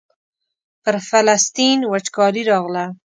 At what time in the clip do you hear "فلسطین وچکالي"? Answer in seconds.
1.09-2.43